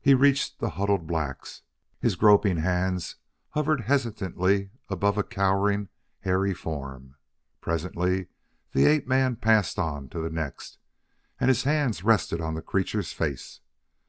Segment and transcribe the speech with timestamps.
[0.00, 1.62] He reached the huddled blacks;
[2.00, 3.14] his groping hands
[3.50, 7.14] hovered hesitantly above a cowering, hairy form.
[7.60, 8.26] Presently
[8.72, 10.78] the ape man passed on to the next,
[11.38, 13.60] and his hands rested on the creature's face.